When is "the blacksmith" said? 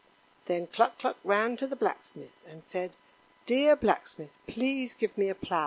1.67-2.31